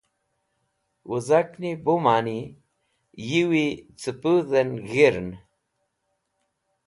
Wẽzakni 1.09 1.71
bu 1.83 1.93
mani 2.05 2.39
yiwi 3.27 3.65
cẽpudhẽn 4.01 4.69
g̃hirẽn. 4.87 5.29